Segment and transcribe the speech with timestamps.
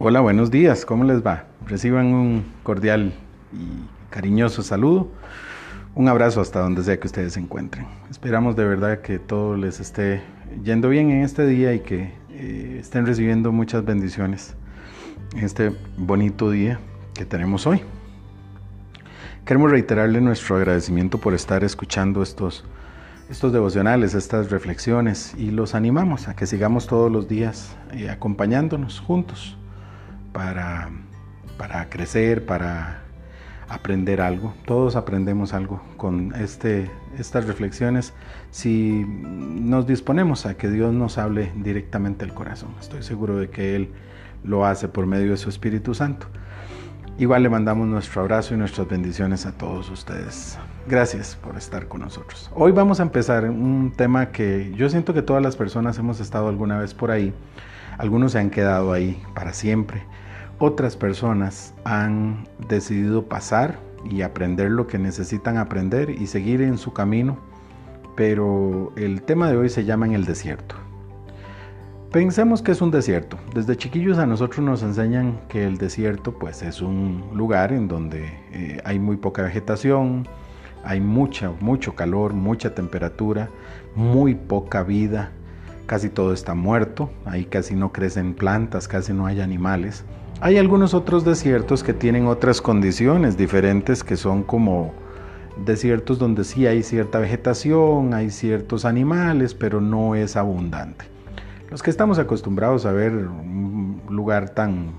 [0.00, 1.46] Hola, buenos días, ¿cómo les va?
[1.66, 3.12] Reciban un cordial
[3.52, 5.10] y cariñoso saludo,
[5.96, 7.84] un abrazo hasta donde sea que ustedes se encuentren.
[8.08, 10.22] Esperamos de verdad que todo les esté
[10.62, 14.54] yendo bien en este día y que eh, estén recibiendo muchas bendiciones
[15.34, 16.78] en este bonito día
[17.12, 17.80] que tenemos hoy.
[19.44, 22.64] Queremos reiterarle nuestro agradecimiento por estar escuchando estos,
[23.30, 29.00] estos devocionales, estas reflexiones y los animamos a que sigamos todos los días eh, acompañándonos
[29.00, 29.58] juntos
[30.38, 30.88] para,
[31.56, 33.02] para crecer, para
[33.68, 34.54] aprender algo.
[34.66, 36.88] Todos aprendemos algo con este,
[37.18, 38.14] estas reflexiones
[38.52, 42.72] si nos disponemos a que Dios nos hable directamente al corazón.
[42.78, 43.90] Estoy seguro de que Él
[44.44, 46.28] lo hace por medio de su Espíritu Santo.
[47.18, 50.56] Igual le mandamos nuestro abrazo y nuestras bendiciones a todos ustedes.
[50.86, 52.48] Gracias por estar con nosotros.
[52.54, 56.46] Hoy vamos a empezar un tema que yo siento que todas las personas hemos estado
[56.46, 57.34] alguna vez por ahí.
[57.98, 60.04] Algunos se han quedado ahí para siempre
[60.58, 63.78] otras personas han decidido pasar
[64.08, 67.38] y aprender lo que necesitan aprender y seguir en su camino,
[68.16, 70.74] pero el tema de hoy se llama en el desierto.
[72.10, 73.38] Pensemos que es un desierto.
[73.54, 78.32] Desde chiquillos a nosotros nos enseñan que el desierto pues es un lugar en donde
[78.50, 80.26] eh, hay muy poca vegetación,
[80.84, 83.50] hay mucha, mucho calor, mucha temperatura,
[83.94, 85.32] muy poca vida,
[85.86, 90.04] casi todo está muerto, ahí casi no crecen plantas, casi no hay animales.
[90.40, 94.94] Hay algunos otros desiertos que tienen otras condiciones diferentes que son como
[95.64, 101.06] desiertos donde sí hay cierta vegetación, hay ciertos animales, pero no es abundante.
[101.70, 104.92] Los que estamos acostumbrados a ver un lugar tan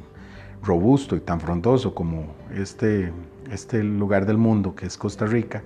[0.61, 3.13] robusto y tan frondoso como este,
[3.49, 5.63] este lugar del mundo que es Costa Rica,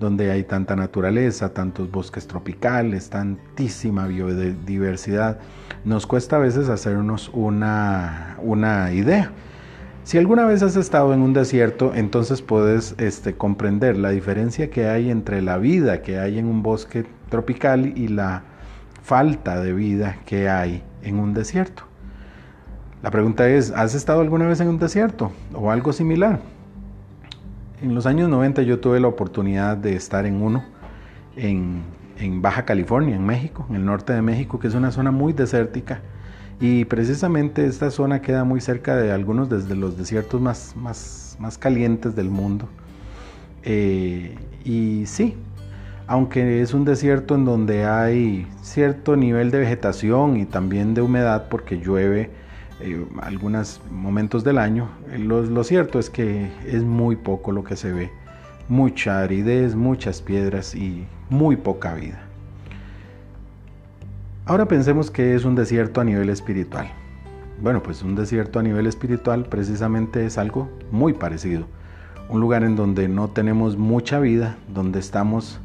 [0.00, 5.38] donde hay tanta naturaleza, tantos bosques tropicales, tantísima biodiversidad,
[5.84, 9.32] nos cuesta a veces hacernos una, una idea.
[10.04, 14.86] Si alguna vez has estado en un desierto, entonces puedes este, comprender la diferencia que
[14.86, 18.42] hay entre la vida que hay en un bosque tropical y la
[19.02, 21.84] falta de vida que hay en un desierto.
[23.02, 26.40] La pregunta es, ¿has estado alguna vez en un desierto o algo similar?
[27.82, 30.64] En los años 90 yo tuve la oportunidad de estar en uno
[31.36, 31.82] en,
[32.40, 36.00] Baja California, en México, en el norte de México, que es una zona muy desértica.
[36.60, 41.58] Y precisamente esta zona queda muy cerca de algunos de los desiertos más, más, más
[41.58, 42.68] calientes del mundo.
[43.64, 45.34] Eh, y sí,
[46.06, 51.48] aunque es un desierto en donde hay cierto nivel de vegetación y también de humedad
[51.50, 52.30] porque llueve
[52.80, 57.92] eh, algunos momentos del año, lo, cierto es que es muy poco lo que se
[57.92, 58.10] ve.
[58.68, 62.20] Mucha aridez, muchas piedras y muy poca vida.
[64.46, 66.90] Ahora pensemos que es un desierto a nivel espiritual.
[67.62, 71.66] Bueno, pues un desierto a nivel espiritual precisamente es algo muy parecido.
[72.28, 75.60] Un lugar en donde no tenemos mucha vida, donde estamos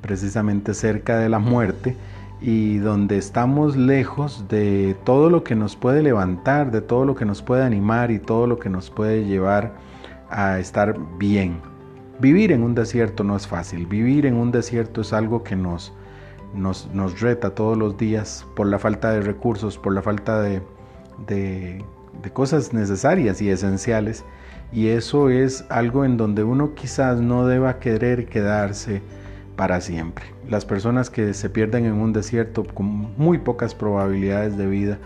[0.00, 1.96] precisamente cerca de la muerte
[2.42, 7.24] y donde estamos lejos de todo lo que nos puede levantar, de todo lo que
[7.24, 9.74] nos puede animar y todo lo que nos puede llevar
[10.28, 11.60] a estar bien.
[12.18, 15.92] Vivir en un desierto no es fácil, vivir en un desierto es algo que nos,
[16.52, 20.62] nos, reta todos los días por la falta de recursos, por la falta de,
[21.28, 21.84] de
[22.32, 24.24] cosas necesarias y esenciales.
[24.72, 29.02] Y eso es algo en donde uno quizás no deba querer quedarse
[29.56, 30.24] para siempre.
[30.48, 32.86] Las personas que se pierden en un desierto con
[33.16, 34.98] muy pocas probabilidades de vida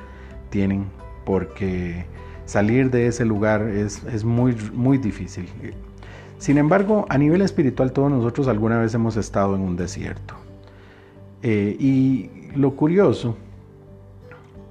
[0.50, 0.86] tienen
[1.24, 2.06] porque
[2.44, 5.48] salir de ese lugar es, muy, muy difícil.
[6.38, 10.34] Sin embargo, a nivel espiritual todos nosotros alguna vez hemos estado en un desierto.
[11.42, 13.36] Eh, y lo curioso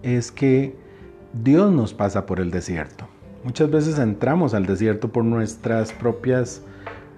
[0.03, 0.75] es que
[1.44, 3.07] Dios nos pasa por el desierto.
[3.44, 6.62] Muchas veces entramos al desierto por nuestras propias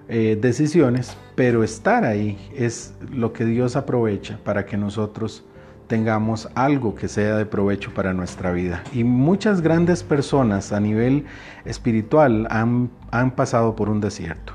[0.08, 5.44] eh, decisiones, pero estar ahí es lo que Dios aprovecha para que nosotros
[5.86, 8.82] tengamos algo que sea de provecho para nuestra vida.
[8.92, 11.24] Y muchas grandes personas a nivel
[11.64, 14.54] espiritual han, han pasado por un desierto.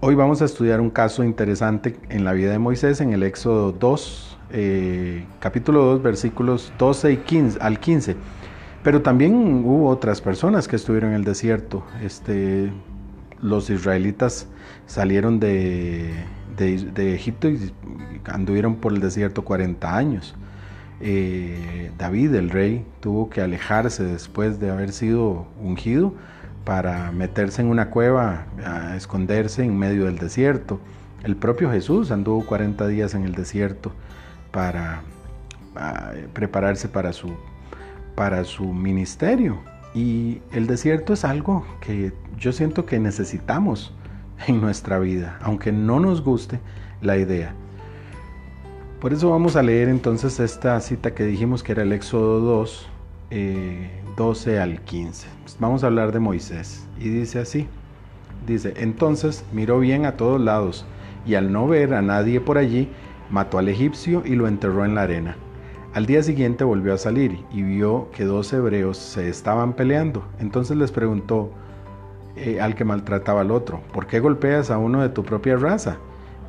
[0.00, 3.72] Hoy vamos a estudiar un caso interesante en la vida de Moisés en el Éxodo
[3.72, 8.16] 2, eh, capítulo 2, versículos 12 y 15, al 15.
[8.82, 11.84] Pero también hubo otras personas que estuvieron en el desierto.
[12.02, 12.70] Este,
[13.42, 14.46] los israelitas
[14.86, 16.24] salieron de,
[16.58, 17.72] Egipto y
[18.24, 20.34] anduvieron por el desierto 40 años.
[21.00, 26.14] Eh, David, el rey, tuvo que alejarse después de haber sido ungido
[26.64, 30.80] para meterse en una cueva, a esconderse en medio del desierto.
[31.22, 33.92] El propio Jesús anduvo 40 días en el desierto
[34.50, 35.02] para
[36.32, 37.34] prepararse para su,
[38.14, 39.60] para su ministerio.
[39.96, 43.94] Y el desierto es algo que yo siento que necesitamos
[44.46, 46.60] en nuestra vida, aunque no nos guste
[47.00, 47.54] la idea.
[49.00, 52.88] Por eso vamos a leer entonces esta cita que dijimos que era el Éxodo 2,
[54.16, 55.28] 12 eh, al 15.
[55.60, 56.86] Vamos a hablar de Moisés.
[57.00, 57.66] Y dice así,
[58.46, 60.84] dice, entonces miró bien a todos lados
[61.24, 62.90] y al no ver a nadie por allí,
[63.30, 65.38] mató al egipcio y lo enterró en la arena.
[65.96, 70.22] Al día siguiente volvió a salir y vio que dos hebreos se estaban peleando.
[70.38, 71.50] Entonces les preguntó
[72.36, 75.96] eh, al que maltrataba al otro, ¿por qué golpeas a uno de tu propia raza?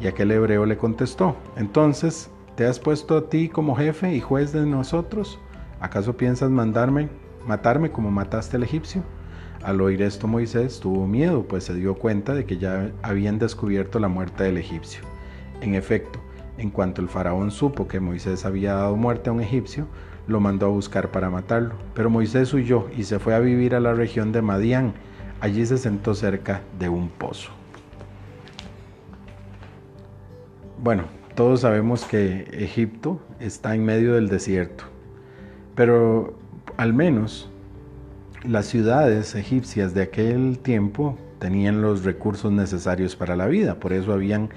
[0.01, 4.51] Y aquel hebreo le contestó, entonces, ¿te has puesto a ti como jefe y juez
[4.51, 5.39] de nosotros?
[5.79, 7.07] ¿Acaso piensas mandarme,
[7.47, 9.01] matarme como mataste al egipcio?
[9.63, 13.97] Al oír esto Moisés tuvo miedo, pues se dio cuenta de que ya habían descubierto
[13.99, 15.03] la muerte del egipcio.
[15.61, 16.19] En efecto,
[16.57, 19.88] en cuanto el faraón supo que Moisés había dado muerte a un egipcio,
[20.27, 21.75] lo mandó a buscar para matarlo.
[21.94, 24.94] Pero Moisés huyó y se fue a vivir a la región de Madián.
[25.39, 27.51] Allí se sentó cerca de un pozo.
[30.81, 31.04] Bueno,
[31.36, 34.86] todos sabemos que Egipto está en medio del desierto,
[35.75, 36.38] pero
[36.77, 37.50] al menos
[38.44, 44.13] las ciudades egipcias de aquel tiempo tenían los recursos necesarios para la vida, por eso
[44.13, 44.50] habían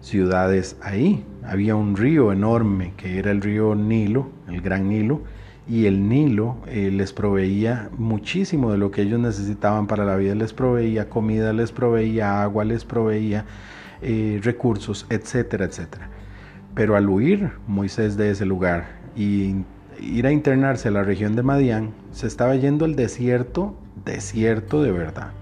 [0.00, 1.24] ciudades ahí.
[1.44, 5.22] Había un río enorme que era el río Nilo, el gran Nilo,
[5.68, 10.34] y el Nilo eh, les proveía muchísimo de lo que ellos necesitaban para la vida,
[10.34, 13.44] les proveía comida, les proveía agua, les proveía
[14.00, 16.08] eh, recursos, etcétera, etcétera.
[16.74, 18.86] Pero al huir Moisés de ese lugar
[19.16, 19.56] y
[20.00, 23.74] ir a internarse a la región de Madián, se estaba yendo al desierto,
[24.04, 25.32] desierto de verdad.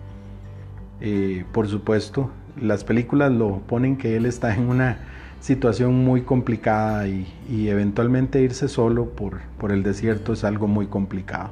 [1.01, 2.31] Eh, por supuesto,
[2.61, 4.99] las películas lo ponen que él está en una
[5.41, 11.51] situación muy complicada y, eventualmente irse solo por, el desierto es algo muy complicado.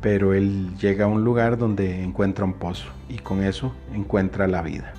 [0.00, 4.62] Pero él llega a un lugar donde encuentra un pozo y con eso encuentra la
[4.62, 4.92] vida.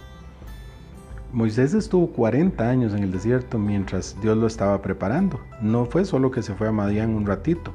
[1.32, 5.40] Moisés estuvo 40 años en el desierto mientras Dios lo estaba preparando.
[5.62, 7.74] No fue solo que se fue a Madián un ratito.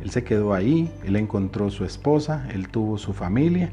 [0.00, 3.70] Él se quedó ahí, él encontró su esposa, él tuvo su familia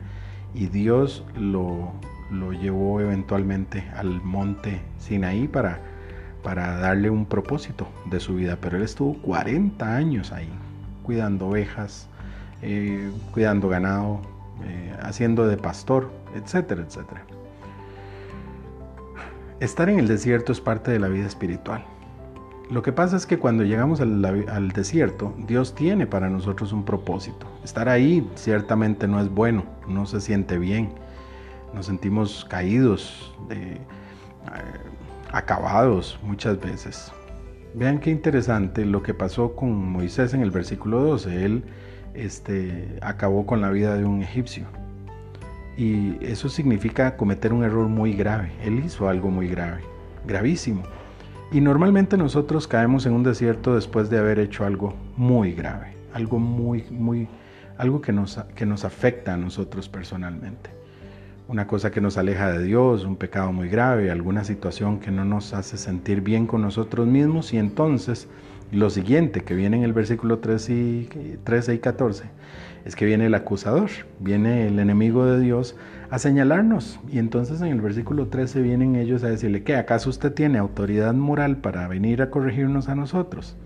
[0.54, 1.94] y Dios lo,
[2.31, 5.80] lo llevó eventualmente al monte Sinaí para,
[6.44, 8.57] para darle un propósito de su vida.
[8.62, 10.50] Pero él estuvo 40 años ahí,
[11.04, 12.07] cuidando ovejas,
[12.62, 14.22] eh, cuidando ganado,
[14.66, 17.24] eh, haciendo de pastor, etcétera, etcétera.
[19.60, 21.84] Estar en el desierto es parte de la vida espiritual.
[22.69, 27.48] Lo que pasa es que cuando llegamos al, desierto, Dios tiene para nosotros un propósito.
[27.63, 30.92] Estar ahí ciertamente no es bueno, no se siente bien.
[31.74, 33.80] Nos sentimos caídos, eh,
[35.31, 37.12] acabados muchas veces.
[37.74, 41.45] Vean qué interesante lo que pasó con Moisés en el versículo 12.
[41.45, 41.63] Él
[42.13, 44.66] este, acabó con la vida de un egipcio.
[45.75, 48.51] Y eso significa cometer un error muy grave.
[48.63, 49.81] Él hizo algo muy grave,
[50.27, 50.83] gravísimo.
[51.51, 56.38] Y normalmente nosotros caemos en un desierto después de haber hecho algo muy grave, algo
[56.38, 57.28] muy, muy,
[57.80, 60.69] algo que nos, que nos afecta a nosotros personalmente.
[61.48, 65.25] Una cosa que nos aleja de Dios, un pecado muy grave, alguna situación que no
[65.25, 68.28] nos hace sentir bien con nosotros mismos y entonces
[68.71, 71.09] lo siguiente que viene en el versículo 13 y,
[71.44, 72.26] 13 y 14
[72.85, 75.76] es que viene el acusador, viene el enemigo de Dios
[76.09, 76.99] a señalarnos.
[77.11, 79.76] Y entonces en el versículo 13 vienen ellos a decirle, ¿qué?
[79.76, 83.57] ¿Acaso usted tiene autoridad moral para venir a corregirnos a nosotros?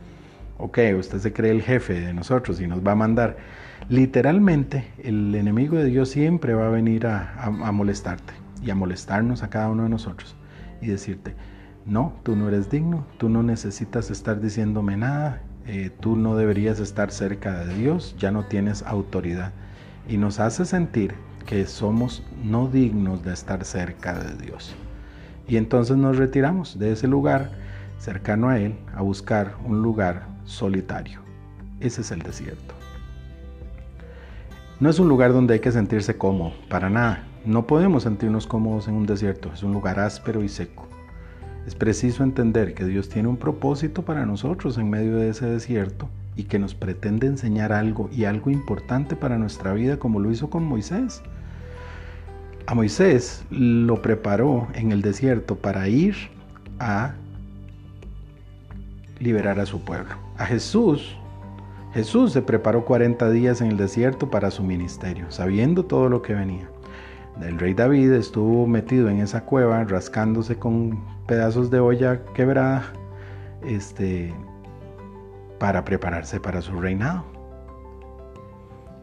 [0.58, 3.38] Ok, usted se cree el jefe de nosotros y nos va a mandar.
[3.90, 8.34] Literalmente, el enemigo de Dios siempre va a venir a, a molestarte
[8.64, 10.36] y a molestarnos a cada uno de nosotros
[10.82, 11.36] y decirte,
[11.86, 16.80] no, tú no eres digno, tú no necesitas estar diciéndome nada, eh, tú no deberías
[16.80, 19.52] estar cerca de Dios, ya no tienes autoridad.
[20.08, 24.76] Y nos hace sentir que somos no dignos de estar cerca de Dios.
[25.48, 27.52] Y entonces nos retiramos de ese lugar
[27.98, 31.20] cercano a Él a buscar un lugar solitario.
[31.80, 32.74] Ese es el desierto.
[34.80, 37.24] No es un lugar donde hay que sentirse cómodo, para nada.
[37.46, 40.88] No podemos sentirnos cómodos en un desierto, es un lugar áspero y seco.
[41.66, 46.10] Es preciso entender que Dios tiene un propósito para nosotros en medio de ese desierto
[46.36, 50.50] y que nos pretende enseñar algo y algo importante para nuestra vida como lo hizo
[50.50, 51.22] con Moisés.
[52.66, 56.16] A Moisés lo preparó en el desierto para ir
[56.80, 57.14] a
[59.20, 60.16] liberar a su pueblo.
[60.38, 61.16] A Jesús,
[61.94, 66.34] Jesús se preparó 40 días en el desierto para su ministerio, sabiendo todo lo que
[66.34, 66.73] venía.
[67.42, 72.84] El rey David estuvo metido en esa cueva rascándose con pedazos de olla quebrada
[73.66, 74.34] este,
[75.60, 77.26] para prepararse para su reinado.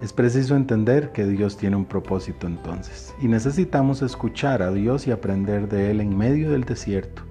[0.01, 5.11] Es preciso entender que Dios tiene un propósito entonces y necesitamos escuchar a Dios y
[5.11, 7.23] aprender de Él en medio del desierto.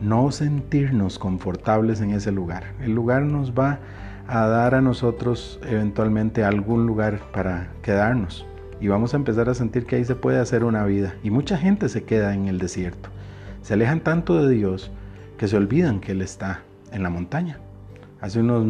[0.00, 2.74] No sentirnos confortables en ese lugar.
[2.80, 3.80] El lugar nos va
[4.28, 8.46] a dar a nosotros eventualmente algún lugar para quedarnos
[8.80, 11.14] y vamos a empezar a sentir que ahí se puede hacer una vida.
[11.22, 13.08] Y mucha gente se queda en el desierto.
[13.62, 14.90] Se alejan tanto de Dios
[15.38, 17.58] que se olvidan que Él está en la montaña.
[18.20, 18.62] Hace unos,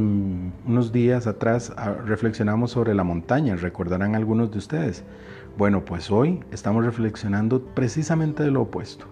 [0.66, 5.04] unos días atrás ah, reflexionamos sobre la montaña, recordarán algunos de ustedes.
[5.56, 9.06] Bueno, pues hoy estamos reflexionando precisamente de lo opuesto.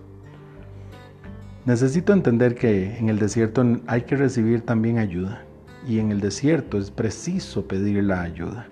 [1.65, 5.43] Necesito entender que en el desierto hay que recibir también ayuda
[5.87, 8.67] y en el desierto es preciso pedir la ayuda.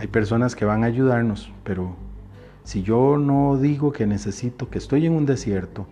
[0.00, 1.94] Hay personas que van a ayudarnos, pero
[2.64, 5.86] si yo no digo que necesito, que estoy en un desierto,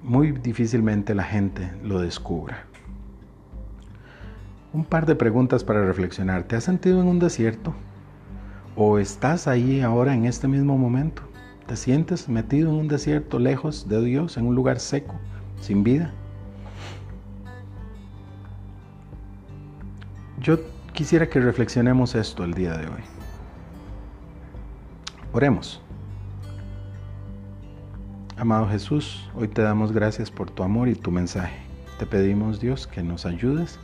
[0.00, 2.66] muy difícilmente la gente lo descubra.
[4.72, 6.44] Un par de preguntas para reflexionar.
[6.44, 7.74] ¿Te has sentido en un desierto?
[8.76, 11.22] ¿O estás ahí ahora en este mismo momento?
[11.66, 15.16] ¿Te sientes metido en un desierto lejos de Dios, en un lugar seco,
[15.60, 16.12] sin vida?
[20.38, 20.60] Yo
[20.92, 23.11] quisiera que reflexionemos esto el día de hoy.
[25.34, 25.80] Oremos.
[28.36, 31.56] Amado Jesús, hoy te damos gracias por tu amor y tu mensaje.
[31.98, 33.78] Te pedimos Dios que nos ayudes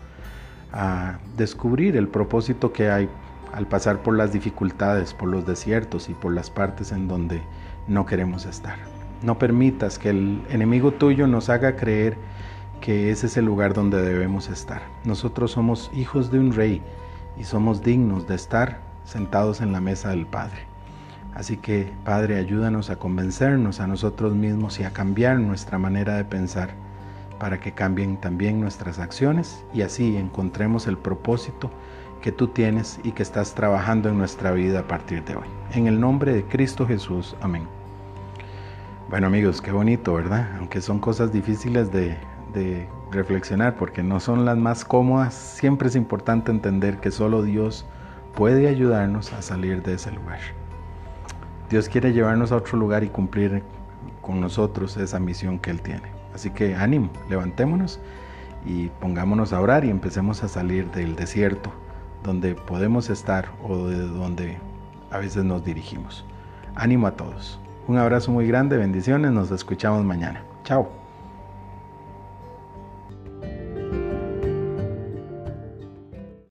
[0.75, 3.09] a descubrir el propósito que hay
[3.55, 7.41] al pasar por las dificultades, por los desiertos y por las partes en donde
[7.87, 8.77] no queremos estar.
[9.23, 12.19] No permitas que el enemigo tuyo nos haga creer
[12.83, 14.83] que ese es el lugar donde debemos estar.
[15.05, 16.83] Nosotros somos hijos de un rey
[17.39, 20.78] y somos dignos de estar sentados en la mesa del Padre.
[21.35, 26.25] Así que, Padre, ayúdanos a convencernos a nosotros mismos y a cambiar nuestra manera de
[26.25, 26.71] pensar
[27.39, 31.71] para que cambien también nuestras acciones y así encontremos el propósito
[32.21, 35.47] que tú tienes y que estás trabajando en nuestra vida a partir de hoy.
[35.73, 37.67] En el nombre de Cristo Jesús, amén.
[39.09, 40.49] Bueno amigos, qué bonito, ¿verdad?
[40.59, 42.19] Aunque son cosas difíciles de,
[43.11, 47.87] reflexionar porque no son las más cómodas, siempre es importante entender que solo Dios
[48.35, 50.41] puede ayudarnos a salir de ese lugar.
[51.71, 53.63] Dios quiere llevarnos a otro lugar y cumplir
[54.23, 56.09] con nosotros esa misión que Él tiene.
[56.35, 58.01] Así que ánimo, levantémonos
[58.65, 61.73] y pongámonos a orar y empecemos a salir del desierto
[62.23, 64.59] donde podemos estar o de donde
[65.11, 66.25] a veces nos dirigimos.
[66.75, 67.61] Ánimo a todos.
[67.87, 70.43] Un abrazo muy grande, bendiciones, nos escuchamos mañana.
[70.65, 70.98] Chao.